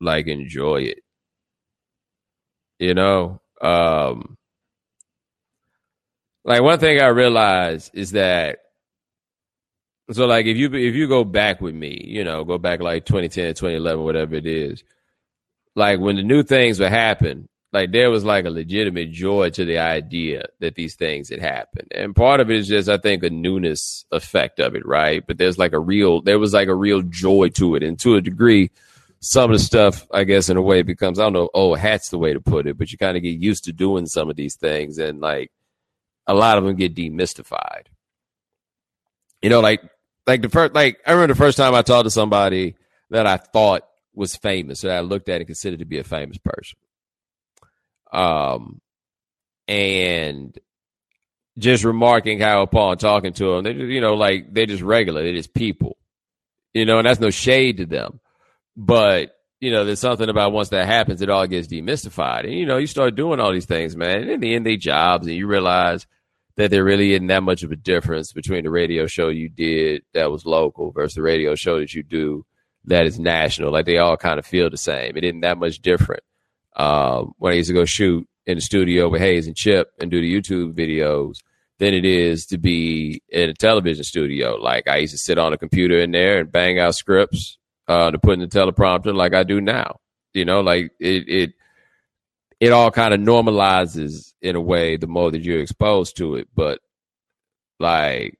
[0.00, 0.98] like enjoy it.
[2.78, 4.36] You know, um,
[6.44, 8.60] like one thing I realized is that
[10.10, 13.04] so like if you if you go back with me, you know, go back like
[13.04, 14.82] 2010, 2011, whatever it is,
[15.74, 19.64] like when the new things would happen, like there was like a legitimate joy to
[19.64, 21.88] the idea that these things had happened.
[21.90, 25.26] And part of it is just I think a newness effect of it, right?
[25.26, 27.82] But there's like a real there was like a real joy to it.
[27.82, 28.70] And to a degree,
[29.20, 32.08] some of the stuff, I guess in a way becomes I don't know, oh, hat's
[32.08, 34.36] the way to put it, but you kind of get used to doing some of
[34.36, 35.50] these things and like
[36.26, 37.86] a lot of them get demystified.
[39.42, 39.82] You know, like
[40.26, 42.76] like the first like I remember the first time I talked to somebody
[43.10, 43.82] that I thought
[44.14, 46.78] was famous that I looked at and considered to be a famous person.
[48.12, 48.80] Um
[49.66, 50.58] and
[51.58, 55.22] just remarking how upon talking to them, they just, you know, like they're just regular,
[55.22, 55.96] they're just people.
[56.72, 58.20] You know, and that's no shade to them.
[58.76, 62.44] But, you know, there's something about once that happens, it all gets demystified.
[62.44, 64.22] And, you know, you start doing all these things, man.
[64.22, 66.06] And in the end, they jobs and you realize
[66.56, 70.02] that there really isn't that much of a difference between the radio show you did
[70.14, 72.44] that was local versus the radio show that you do
[72.84, 73.72] that is national.
[73.72, 75.16] Like they all kind of feel the same.
[75.16, 76.22] It isn't that much different.
[76.78, 80.10] Um, when I used to go shoot in the studio with Haize and Chip and
[80.10, 81.38] do the YouTube videos,
[81.78, 84.56] than it is to be in a television studio.
[84.56, 88.10] Like I used to sit on a computer in there and bang out scripts uh,
[88.10, 90.00] to put in the teleprompter like I do now.
[90.34, 91.52] You know, like it it
[92.60, 96.48] it all kind of normalizes in a way the more that you're exposed to it.
[96.54, 96.80] But
[97.78, 98.38] like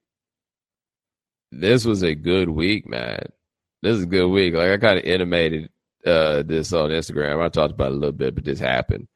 [1.53, 3.21] this was a good week, man.
[3.83, 4.55] This is a good week.
[4.55, 5.71] Like I kind of intimated
[6.05, 7.45] uh, this on Instagram.
[7.45, 9.09] I talked about a little bit, but this happened.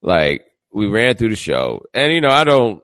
[0.00, 2.82] Like we ran through the show, and you know, I don't,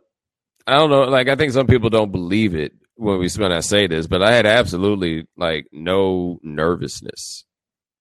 [0.66, 1.04] I don't know.
[1.04, 4.22] Like I think some people don't believe it when we when I say this, but
[4.22, 7.44] I had absolutely like no nervousness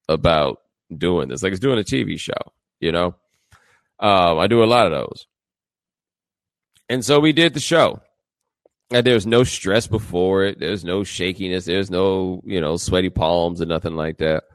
[0.08, 0.60] about
[0.96, 1.44] doing this.
[1.44, 2.34] Like it's doing a TV show,
[2.80, 3.16] you know.
[4.00, 5.26] Um, I do a lot of those,
[6.88, 8.02] and so we did the show.
[8.90, 10.62] And there's no stress before it.
[10.62, 11.66] There's no shakiness.
[11.66, 14.46] There's no, you know, sweaty palms or nothing like that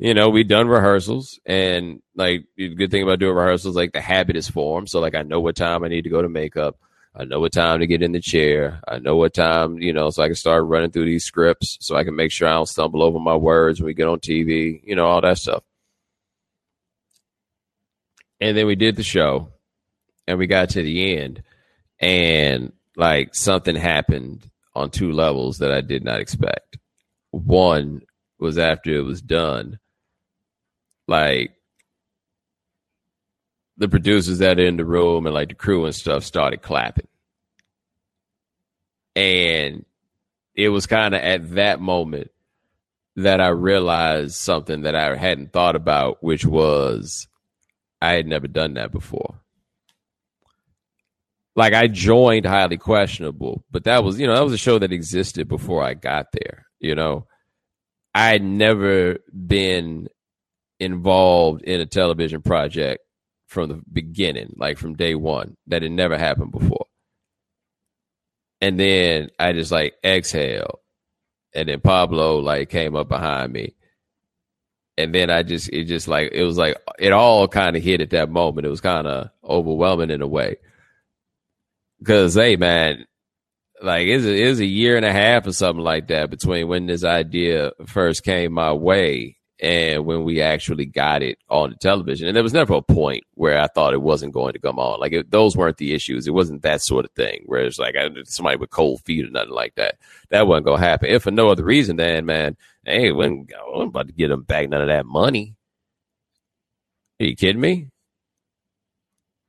[0.00, 4.00] you know, we done rehearsals and like the good thing about doing rehearsals, like the
[4.00, 4.88] habit is formed.
[4.88, 6.78] So like I know what time I need to go to makeup.
[7.14, 8.80] I know what time to get in the chair.
[8.88, 11.96] I know what time, you know, so I can start running through these scripts so
[11.96, 14.80] I can make sure I don't stumble over my words when we get on TV,
[14.82, 15.64] you know, all that stuff.
[18.40, 19.50] And then we did the show
[20.26, 21.42] and we got to the end
[21.98, 26.78] and like something happened on two levels that I did not expect.
[27.32, 28.00] One
[28.38, 29.78] was after it was done
[31.10, 31.56] like
[33.76, 37.08] the producers that are in the room and like the crew and stuff started clapping.
[39.16, 39.84] And
[40.54, 42.30] it was kind of at that moment
[43.16, 47.26] that I realized something that I hadn't thought about, which was
[48.00, 49.40] I had never done that before.
[51.56, 54.92] Like I joined highly questionable, but that was, you know, that was a show that
[54.92, 57.26] existed before I got there, you know.
[58.14, 60.08] I had never been
[60.80, 63.04] involved in a television project
[63.46, 65.56] from the beginning, like from day one.
[65.66, 66.86] That had never happened before.
[68.60, 70.80] And then I just like exhale.
[71.54, 73.74] And then Pablo like came up behind me.
[74.96, 78.00] And then I just it just like it was like it all kind of hit
[78.00, 78.66] at that moment.
[78.66, 80.56] It was kind of overwhelming in a way.
[82.04, 83.06] Cause hey man,
[83.82, 86.30] like it was, a, it was a year and a half or something like that
[86.30, 91.70] between when this idea first came my way and when we actually got it on
[91.70, 92.26] the television.
[92.26, 95.00] And there was never a point where I thought it wasn't going to come on.
[95.00, 96.26] Like it, those weren't the issues.
[96.26, 97.94] It wasn't that sort of thing where it's like
[98.24, 99.98] somebody with cold feet or nothing like that.
[100.30, 101.10] That wasn't to happen.
[101.10, 104.68] If for no other reason, then man, hey, when I'm about to get them back
[104.68, 105.56] none of that money.
[107.20, 107.88] Are you kidding me?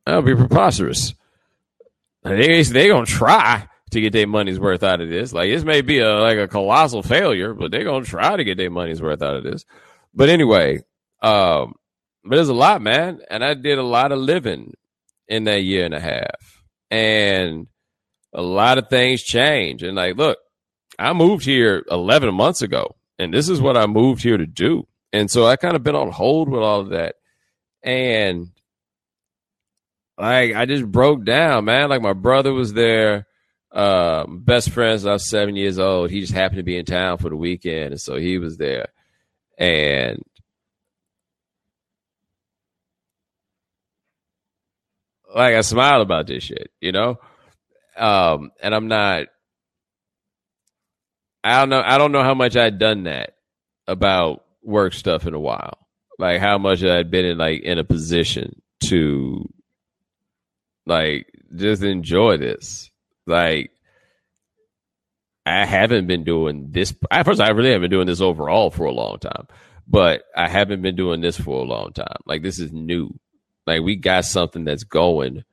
[0.06, 1.14] That would be preposterous.
[2.24, 5.32] They they gonna try to get their money's worth out of this.
[5.32, 8.58] Like this may be a like a colossal failure, but they're gonna try to get
[8.58, 9.66] their money's worth out of this.
[10.14, 10.80] But anyway,
[11.22, 11.76] um,
[12.24, 13.22] but there's a lot, man.
[13.30, 14.74] And I did a lot of living
[15.28, 16.64] in that year and a half.
[16.90, 17.68] And
[18.34, 19.84] a lot of things change.
[19.84, 20.38] And like, look,
[21.00, 24.88] I moved here 11 months ago, and this is what I moved here to do.
[25.14, 27.16] And so I kind of been on hold with all of that.
[27.84, 28.48] And
[30.18, 31.90] like, I just broke down, man.
[31.90, 33.26] Like, my brother was there.
[33.72, 36.12] Uh, best friends, I was seven years old.
[36.12, 37.94] He just happened to be in town for the weekend.
[37.94, 38.90] And so he was there.
[39.62, 40.24] And
[45.36, 47.20] like I smile about this shit, you know?
[47.96, 49.28] Um, and I'm not
[51.44, 53.36] I don't know I don't know how much I'd done that
[53.88, 55.78] about work stuff in a while.
[56.18, 59.48] Like how much I'd been in like in a position to
[60.88, 62.90] like just enjoy this.
[63.28, 63.70] Like
[65.46, 66.94] I haven't been doing this.
[67.10, 69.48] At first, I really haven't been doing this overall for a long time,
[69.88, 72.18] but I haven't been doing this for a long time.
[72.26, 73.20] Like this is new.
[73.66, 75.44] Like we got something that's going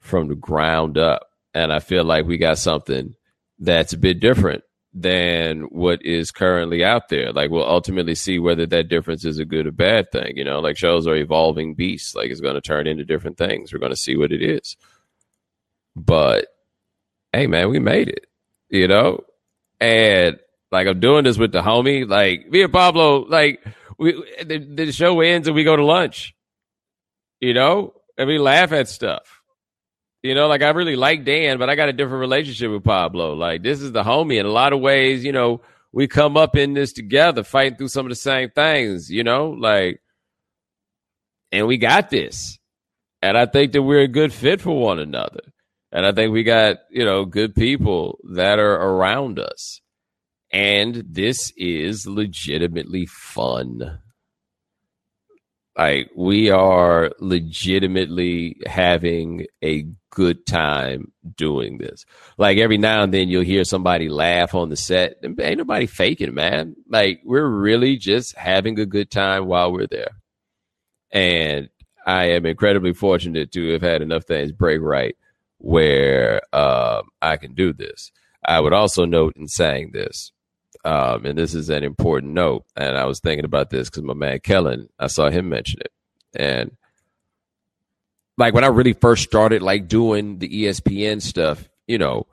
[0.00, 3.14] from the ground up, and I feel like we got something
[3.58, 4.64] that's a bit different
[4.94, 7.32] than what is currently out there.
[7.32, 10.36] Like we'll ultimately see whether that difference is a good or bad thing.
[10.36, 12.14] You know, like shows are evolving beasts.
[12.14, 13.72] Like it's going to turn into different things.
[13.72, 14.76] We're going to see what it is.
[15.96, 16.48] But
[17.32, 18.26] hey, man, we made it.
[18.68, 19.20] You know,
[19.82, 20.38] and
[20.70, 22.08] like I'm doing this with the homie.
[22.08, 23.64] Like me and Pablo, like
[23.98, 24.12] we
[24.44, 26.34] the, the show ends and we go to lunch.
[27.40, 29.40] You know, and we laugh at stuff.
[30.22, 33.34] You know, like I really like Dan, but I got a different relationship with Pablo.
[33.34, 35.24] Like this is the homie in a lot of ways.
[35.24, 35.60] You know,
[35.90, 39.10] we come up in this together, fighting through some of the same things.
[39.10, 40.00] You know, like,
[41.50, 42.58] and we got this.
[43.20, 45.51] And I think that we're a good fit for one another.
[45.92, 49.80] And I think we got, you know, good people that are around us.
[50.50, 53.98] And this is legitimately fun.
[55.76, 62.04] Like we are legitimately having a good time doing this.
[62.36, 65.16] Like every now and then you'll hear somebody laugh on the set.
[65.22, 66.74] And ain't nobody faking, man.
[66.88, 70.20] Like we're really just having a good time while we're there.
[71.10, 71.68] And
[72.06, 75.16] I am incredibly fortunate to have had enough things break right
[75.62, 78.10] where uh, I can do this.
[78.44, 80.32] I would also note in saying this,
[80.84, 84.14] um, and this is an important note, and I was thinking about this because my
[84.14, 85.92] man Kellen, I saw him mention it,
[86.34, 86.76] and
[88.36, 92.26] like when I really first started like doing the ESPN stuff, you know,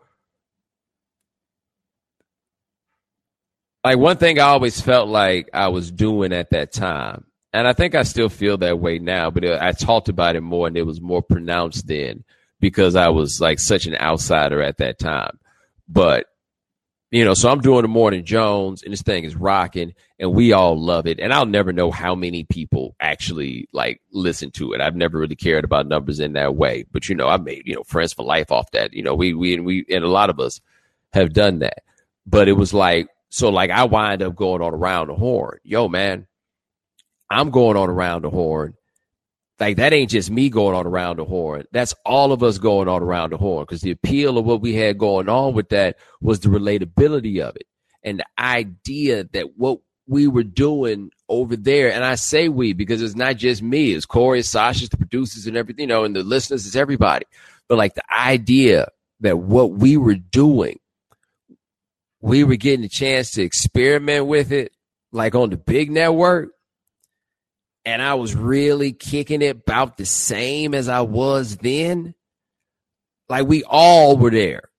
[3.84, 7.74] like one thing I always felt like I was doing at that time, and I
[7.74, 10.88] think I still feel that way now, but I talked about it more and it
[10.88, 12.24] was more pronounced then
[12.60, 15.40] because I was like such an outsider at that time.
[15.88, 16.28] But
[17.12, 20.54] you know, so I'm doing the Morning Jones, and this thing is rocking, and we
[20.54, 21.20] all love it.
[21.20, 24.82] And I'll never know how many people actually like listen to it.
[24.82, 27.76] I've never really cared about numbers in that way, but you know, I made you
[27.76, 28.94] know friends for life off that.
[28.94, 30.62] You know, we we and we and a lot of us
[31.14, 31.80] have done that.
[32.28, 35.60] But it was like so, like I wind up going on around the horn.
[35.64, 36.28] Yo, man,
[37.30, 38.76] I'm going on around the horn,
[39.60, 41.66] like that ain't just me going on around the horn.
[41.72, 44.74] That's all of us going on around the horn because the appeal of what we
[44.74, 47.68] had going on with that was the relatability of it
[48.04, 53.02] and the idea that what we were doing over there, and I say we because
[53.02, 56.16] it's not just me, it's Corey, it's Sasha, the producers, and everything, you know, and
[56.16, 57.26] the listeners, it's everybody.
[57.68, 58.88] But like the idea
[59.20, 60.80] that what we were doing,
[62.22, 64.72] we were getting a chance to experiment with it,
[65.12, 66.50] like on the big network
[67.90, 72.14] and I was really kicking it about the same as I was then,
[73.28, 74.70] like we all were there.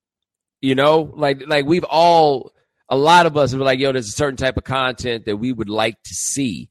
[0.60, 2.52] You know, like like we've all
[2.88, 5.52] a lot of us were like, yo, there's a certain type of content that we
[5.52, 6.70] would like to see.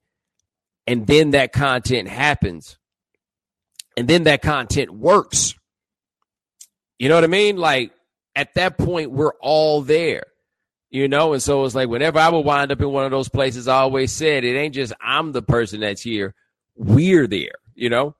[0.87, 2.77] And then that content happens.
[3.97, 5.55] And then that content works.
[6.99, 7.57] You know what I mean?
[7.57, 7.91] Like
[8.33, 10.23] at that point, we're all there
[10.89, 13.29] you know and so it's like whenever i would wind up in one of those
[13.29, 16.33] places i always said it ain't just i'm the person that's here
[16.75, 18.15] we're there you know?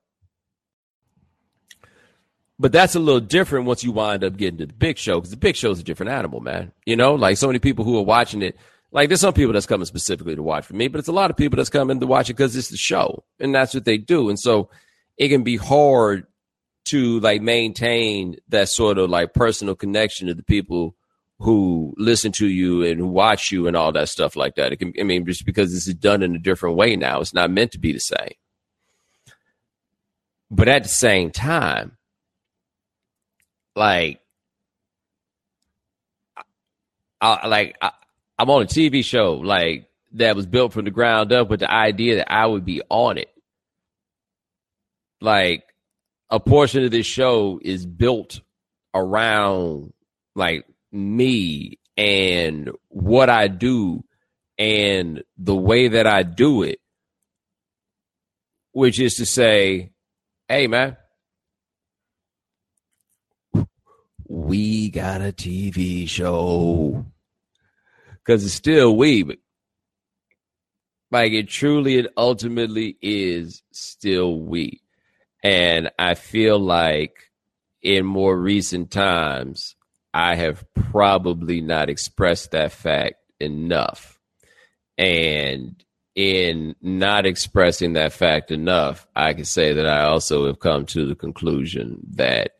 [2.58, 5.30] But that's a little different once you wind up getting to the big show because
[5.30, 6.72] the big show is a different animal man.
[6.84, 8.56] You know like so many people who are watching it
[8.92, 11.30] like there's some people that's coming specifically to watch for me but it's a lot
[11.30, 13.96] of people that's coming to watch it because it's the show and that's what they
[13.96, 14.68] do and so
[15.16, 16.26] it can be hard
[16.84, 20.94] to like maintain that sort of like personal connection to the people
[21.40, 24.72] who listen to you and watch you and all that stuff like that.
[24.72, 27.32] It can, I mean, just because this is done in a different way now, it's
[27.32, 28.34] not meant to be the same.
[30.50, 31.96] But at the same time,
[33.74, 34.20] like,
[37.22, 37.92] I, like I,
[38.38, 41.70] I'm on a TV show like that was built from the ground up with the
[41.70, 43.30] idea that I would be on it.
[45.20, 45.64] Like
[46.28, 48.40] a portion of this show is built
[48.94, 49.92] around
[50.34, 54.04] like me and what I do
[54.58, 56.80] and the way that I do it,
[58.72, 59.92] which is to say,
[60.48, 60.96] hey, man,
[64.28, 67.04] we got a TV show.
[68.12, 69.38] Because it's still we, but
[71.10, 74.82] like it truly and ultimately is still we.
[75.42, 77.30] And I feel like
[77.82, 79.74] in more recent times,
[80.12, 84.18] I have probably not expressed that fact enough.
[84.98, 85.82] And
[86.14, 91.06] in not expressing that fact enough, I can say that I also have come to
[91.06, 92.56] the conclusion that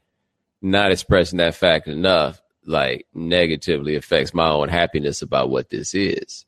[0.62, 6.44] not expressing that fact enough like negatively affects my own happiness about what this is.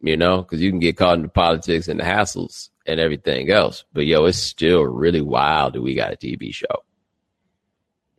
[0.00, 3.50] You know, because you can get caught in the politics and the hassles and everything
[3.50, 3.84] else.
[3.92, 6.84] But yo, it's still really wild that we got a TV show.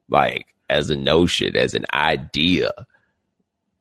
[0.10, 2.72] Like, as a notion, as an idea.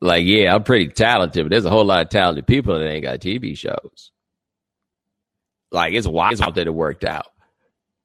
[0.00, 3.04] Like, yeah, I'm pretty talented, but there's a whole lot of talented people that ain't
[3.04, 4.12] got TV shows.
[5.70, 7.26] Like, it's wild that it worked out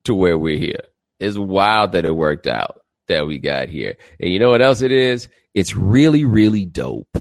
[0.05, 0.83] to where we're here.
[1.19, 3.95] It's wild that it worked out that we got here.
[4.19, 5.29] And you know what else it is?
[5.53, 7.17] It's really, really dope.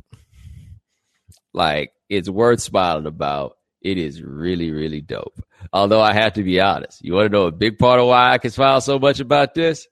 [1.53, 3.59] Like, it's worth smiling about.
[3.83, 5.45] It is really, really dope.
[5.73, 8.33] Although I have to be honest, you want to know a big part of why
[8.33, 9.87] I can smile so much about this?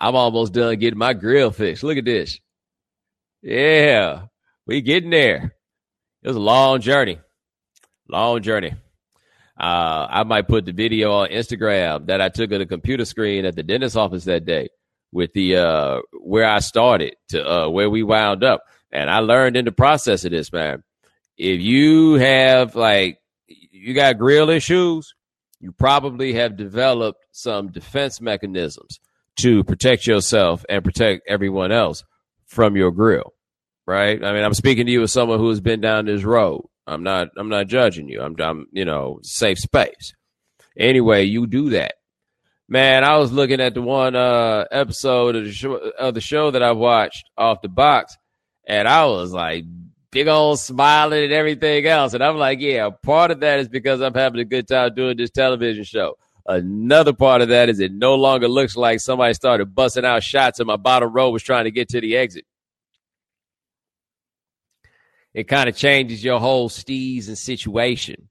[0.00, 1.82] I'm almost done getting my grill fixed.
[1.82, 2.40] Look at this.
[3.42, 4.22] Yeah,
[4.66, 5.54] we getting there.
[6.22, 7.18] It was a long journey.
[8.08, 8.72] Long journey.
[9.58, 13.44] Uh, I might put the video on Instagram that I took at a computer screen
[13.44, 14.68] at the dentist office that day
[15.12, 18.62] with the uh, where I started to uh, where we wound up.
[18.90, 20.82] And I learned in the process of this, man.
[21.36, 25.14] If you have like you got grill issues,
[25.60, 28.98] you probably have developed some defense mechanisms
[29.38, 32.04] to protect yourself and protect everyone else
[32.46, 33.32] from your grill,
[33.86, 34.22] right?
[34.22, 36.66] I mean, I'm speaking to you as someone who has been down this road.
[36.86, 38.20] I'm not, I'm not judging you.
[38.20, 40.14] I'm, I'm, you know, safe space.
[40.76, 41.94] Anyway, you do that.
[42.68, 46.52] Man, I was looking at the one uh, episode of the show of the show
[46.52, 48.16] that I watched off the box,
[48.64, 49.64] and I was like
[50.12, 52.14] big old smiling and everything else.
[52.14, 55.16] And I'm like, yeah, part of that is because I'm having a good time doing
[55.16, 56.16] this television show.
[56.50, 60.58] Another part of that is it no longer looks like somebody started busting out shots
[60.58, 62.44] and my bottom row was trying to get to the exit.
[65.32, 68.28] It kind of changes your whole steez and situation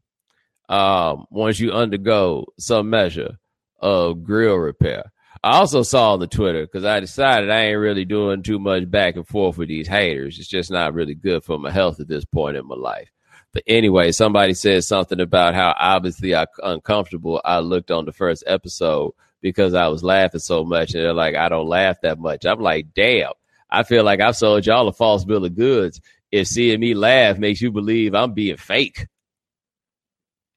[0.67, 3.37] um, once you undergo some measure
[3.79, 5.13] of grill repair.
[5.41, 8.91] I also saw on the Twitter because I decided I ain't really doing too much
[8.91, 10.39] back and forth with these haters.
[10.39, 13.09] It's just not really good for my health at this point in my life.
[13.53, 18.43] But anyway, somebody said something about how obviously I, uncomfortable I looked on the first
[18.45, 20.93] episode because I was laughing so much.
[20.93, 22.45] And they're like, I don't laugh that much.
[22.45, 23.31] I'm like, damn,
[23.69, 25.99] I feel like I've sold y'all a false bill of goods
[26.31, 29.07] if seeing me laugh makes you believe I'm being fake.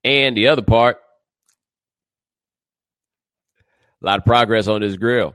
[0.04, 0.98] And the other part,
[4.02, 5.34] a lot of progress on this grill.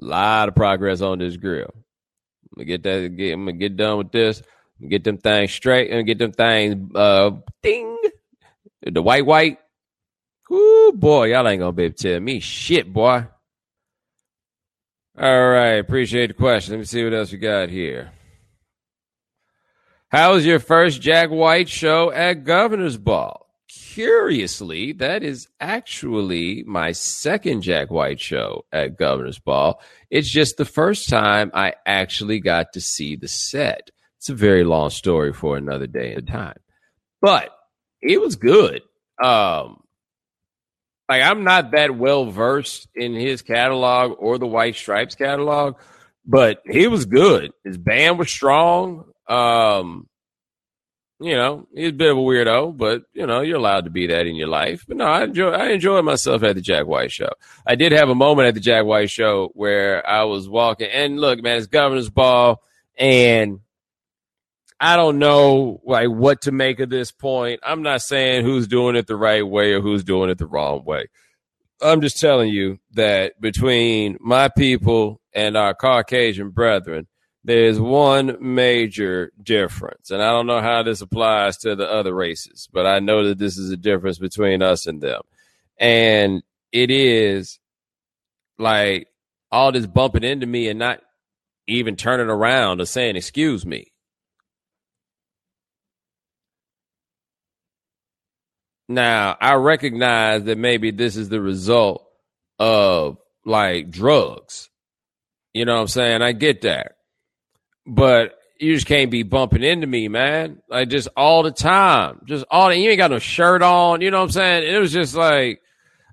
[0.00, 1.74] A lot of progress on this grill.
[1.74, 3.16] I'm gonna get that.
[3.16, 4.42] Get, I'm gonna get done with this.
[4.88, 7.30] Get them things straight and get them things uh
[7.62, 7.98] ding.
[8.82, 9.58] The white white.
[10.50, 13.26] Ooh boy, y'all ain't gonna be able to tell me shit, boy.
[15.18, 16.72] All right, appreciate the question.
[16.72, 18.12] Let me see what else we got here.
[20.08, 23.46] How was your first Jack White show at Governor's Ball?
[23.68, 29.80] Curiously, that is actually my second Jack White show at Governor's Ball.
[30.10, 33.90] It's just the first time I actually got to see the set.
[34.22, 36.54] It's a very long story for another day and time.
[37.20, 37.50] But
[38.00, 38.82] it was good.
[39.20, 39.82] Um
[41.08, 45.74] like I'm not that well versed in his catalog or the White Stripes catalog,
[46.24, 47.50] but he was good.
[47.64, 49.06] His band was strong.
[49.26, 50.06] Um
[51.18, 54.06] you know, he's a bit of a weirdo, but you know, you're allowed to be
[54.06, 54.84] that in your life.
[54.86, 57.30] But no, I enjoy I enjoyed myself at the Jack White show.
[57.66, 61.18] I did have a moment at the Jack White show where I was walking and
[61.18, 62.62] look, man, it's governor's ball
[62.96, 63.58] and
[64.82, 67.60] I don't know like what to make of this point.
[67.62, 70.84] I'm not saying who's doing it the right way or who's doing it the wrong
[70.84, 71.06] way.
[71.80, 77.06] I'm just telling you that between my people and our Caucasian brethren,
[77.44, 80.10] there's one major difference.
[80.10, 83.38] And I don't know how this applies to the other races, but I know that
[83.38, 85.22] this is a difference between us and them.
[85.78, 87.60] And it is
[88.58, 89.06] like
[89.52, 91.00] all this bumping into me and not
[91.68, 93.91] even turning around or saying, excuse me.
[98.88, 102.06] Now, I recognize that maybe this is the result
[102.58, 104.68] of like drugs.
[105.54, 106.22] You know what I'm saying?
[106.22, 106.96] I get that.
[107.86, 110.62] But you just can't be bumping into me, man.
[110.68, 112.22] Like just all the time.
[112.26, 114.72] Just all the, you ain't got no shirt on, you know what I'm saying?
[114.72, 115.60] It was just like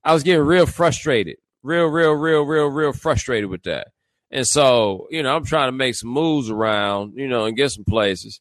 [0.04, 1.38] I was getting real frustrated.
[1.62, 3.90] Real, real, real, real, real frustrated with that.
[4.32, 7.72] And so, you know, I'm trying to make some moves around, you know, and get
[7.72, 8.40] some places.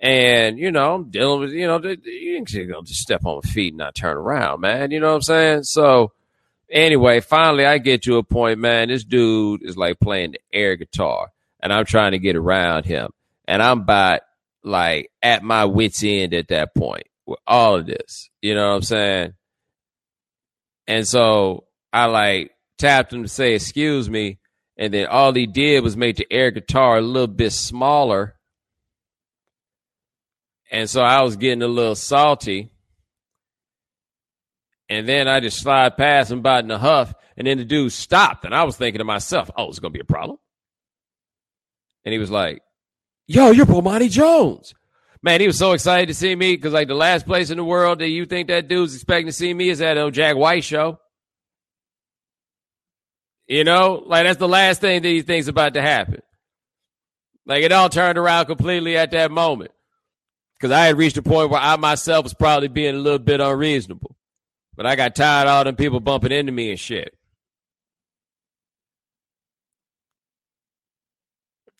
[0.00, 3.74] And, you know, I'm dealing with, you know, you gonna just step on my feet
[3.74, 4.90] and not turn around, man.
[4.90, 5.62] You know what I'm saying?
[5.64, 6.12] So,
[6.70, 8.88] anyway, finally, I get to a point, man.
[8.88, 11.28] This dude is like playing the air guitar,
[11.60, 13.10] and I'm trying to get around him.
[13.46, 14.20] And I'm about
[14.62, 18.30] like at my wits' end at that point with all of this.
[18.40, 19.34] You know what I'm saying?
[20.86, 24.38] And so I like tapped him to say, Excuse me.
[24.78, 28.36] And then all he did was make the air guitar a little bit smaller
[30.70, 32.70] and so I was getting a little salty.
[34.88, 37.12] And then I just slide past him about in a huff.
[37.36, 38.44] And then the dude stopped.
[38.44, 40.38] And I was thinking to myself, oh, it's going to be a problem.
[42.04, 42.62] And he was like,
[43.26, 44.74] yo, you're Bomani Jones.
[45.22, 47.64] Man, he was so excited to see me because, like, the last place in the
[47.64, 50.64] world that you think that dude's expecting to see me is at a Jack White
[50.64, 50.98] show.
[53.46, 56.22] You know, like, that's the last thing that he thinks about to happen.
[57.44, 59.72] Like, it all turned around completely at that moment
[60.60, 63.40] because I had reached a point where I myself was probably being a little bit
[63.40, 64.14] unreasonable.
[64.76, 67.16] But I got tired of all them people bumping into me and shit.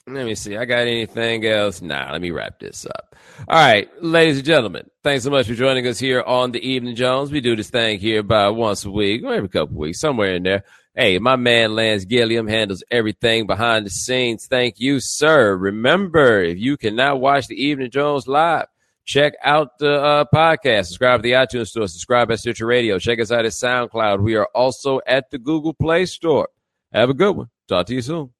[0.07, 0.57] Let me see.
[0.57, 1.83] I got anything else?
[1.83, 3.15] Nah, let me wrap this up.
[3.47, 6.97] All right, ladies and gentlemen, thanks so much for joining us here on the Evening
[6.97, 7.31] Jones.
[7.31, 10.65] We do this thing here about once a week, every couple weeks, somewhere in there.
[10.95, 14.47] Hey, my man Lance Gilliam handles everything behind the scenes.
[14.47, 15.55] Thank you, sir.
[15.55, 18.67] Remember, if you cannot watch the Evening Jones live,
[19.05, 20.87] Check out the uh, podcast.
[20.87, 21.89] Subscribe to the iTunes Store.
[21.89, 22.99] Subscribe at Stitcher Radio.
[22.99, 24.21] Check us out at SoundCloud.
[24.21, 26.49] We are also at the Google Play Store.
[26.93, 27.49] Have a good one.
[27.69, 28.31] Talk to you soon.